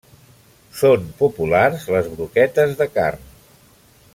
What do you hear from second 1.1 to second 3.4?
populars les broquetes de carn.